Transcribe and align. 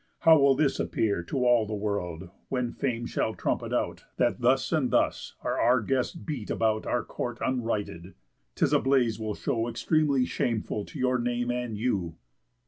How 0.21 0.39
will 0.39 0.55
this 0.55 0.79
appear 0.79 1.21
To 1.21 1.45
all 1.45 1.67
the 1.67 1.75
world, 1.75 2.31
when 2.49 2.71
Fame 2.73 3.05
shall 3.05 3.35
trumpet 3.35 3.71
out, 3.71 4.05
That 4.17 4.41
thus, 4.41 4.71
and 4.71 4.89
thus, 4.89 5.35
are 5.43 5.59
our 5.59 5.79
guests 5.79 6.15
beat 6.15 6.49
about 6.49 6.87
Our 6.87 7.03
court 7.03 7.37
unrighted? 7.39 8.15
'Tis 8.55 8.73
a 8.73 8.79
blaze 8.79 9.19
will 9.19 9.35
show 9.35 9.67
Extremely 9.67 10.25
shameful 10.25 10.85
to 10.85 10.97
your 10.97 11.19
name 11.19 11.51
and 11.51 11.77
you." 11.77 12.15